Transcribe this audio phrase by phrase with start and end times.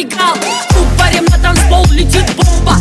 [0.00, 0.34] мигал
[0.80, 2.76] Упарим на танцпол, летит бомба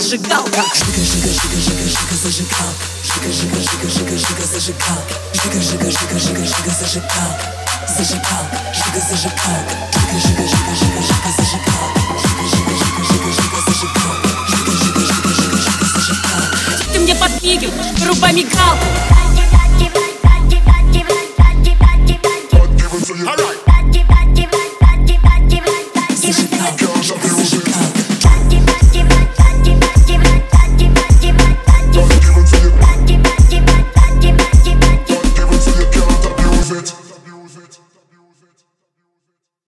[0.00, 0.62] зажигалка.
[0.74, 6.18] Жига, жига, жига, жига, жига, зажигалка Жига, жига, жига, жига, жига, зажигалка Жига, жига, жига,
[6.18, 7.46] жига, жига, зажигалка
[7.86, 14.28] Зажигалка, жига, зажигалка Жига, жига, жига, жига, жига, зажигалка Жига, жига, жига, жига, жига, зажигалка
[14.48, 19.23] Жига, жига, жига, жига, жига, зажигалка Ты мне подмигиваешь, вырубай мигалку